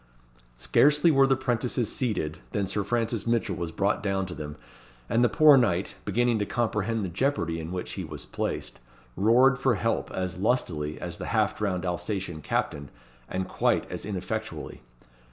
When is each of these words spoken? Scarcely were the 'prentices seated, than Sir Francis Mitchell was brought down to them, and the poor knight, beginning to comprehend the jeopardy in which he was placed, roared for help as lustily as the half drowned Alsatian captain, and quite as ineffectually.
Scarcely 0.57 1.11
were 1.11 1.27
the 1.27 1.35
'prentices 1.35 1.93
seated, 1.95 2.39
than 2.53 2.65
Sir 2.65 2.83
Francis 2.83 3.27
Mitchell 3.27 3.55
was 3.55 3.71
brought 3.71 4.01
down 4.01 4.25
to 4.25 4.33
them, 4.33 4.55
and 5.07 5.23
the 5.23 5.29
poor 5.29 5.57
knight, 5.57 5.93
beginning 6.05 6.39
to 6.39 6.45
comprehend 6.47 7.05
the 7.05 7.07
jeopardy 7.07 7.59
in 7.59 7.71
which 7.71 7.91
he 7.93 8.03
was 8.03 8.25
placed, 8.25 8.79
roared 9.15 9.59
for 9.59 9.75
help 9.75 10.09
as 10.09 10.39
lustily 10.39 10.99
as 10.99 11.19
the 11.19 11.27
half 11.27 11.55
drowned 11.55 11.85
Alsatian 11.85 12.41
captain, 12.41 12.89
and 13.29 13.47
quite 13.47 13.85
as 13.91 14.03
ineffectually. 14.03 14.81